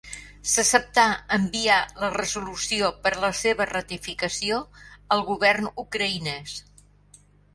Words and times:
S'acceptà 0.51 1.03
enviar 1.35 1.75
la 2.03 2.09
resolució 2.13 2.89
per 3.03 3.11
a 3.17 3.21
la 3.25 3.29
seva 3.41 3.67
ratificació 3.71 4.57
al 5.17 5.23
govern 5.27 5.69
ucraïnès. 5.87 6.57